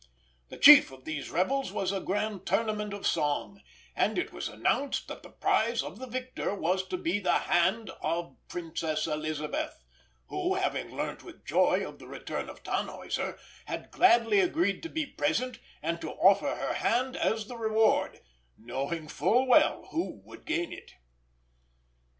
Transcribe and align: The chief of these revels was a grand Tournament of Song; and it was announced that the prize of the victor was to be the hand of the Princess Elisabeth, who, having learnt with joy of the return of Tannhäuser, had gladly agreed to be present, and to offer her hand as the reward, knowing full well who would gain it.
The 0.49 0.57
chief 0.57 0.91
of 0.91 1.05
these 1.05 1.29
revels 1.29 1.71
was 1.71 1.91
a 1.91 1.99
grand 1.99 2.47
Tournament 2.47 2.91
of 2.91 3.05
Song; 3.05 3.61
and 3.95 4.17
it 4.17 4.33
was 4.33 4.47
announced 4.49 5.07
that 5.07 5.21
the 5.21 5.29
prize 5.29 5.83
of 5.83 5.99
the 5.99 6.07
victor 6.07 6.55
was 6.55 6.87
to 6.87 6.97
be 6.97 7.19
the 7.19 7.37
hand 7.45 7.91
of 8.01 8.29
the 8.31 8.35
Princess 8.49 9.05
Elisabeth, 9.05 9.83
who, 10.25 10.55
having 10.55 10.95
learnt 10.97 11.21
with 11.23 11.45
joy 11.45 11.87
of 11.87 11.99
the 11.99 12.07
return 12.07 12.49
of 12.49 12.63
Tannhäuser, 12.63 13.37
had 13.65 13.91
gladly 13.91 14.39
agreed 14.39 14.81
to 14.81 14.89
be 14.89 15.05
present, 15.05 15.59
and 15.83 16.01
to 16.01 16.09
offer 16.09 16.55
her 16.55 16.73
hand 16.73 17.15
as 17.15 17.45
the 17.45 17.55
reward, 17.57 18.21
knowing 18.57 19.07
full 19.07 19.45
well 19.45 19.85
who 19.91 20.19
would 20.25 20.45
gain 20.47 20.73
it. 20.73 20.93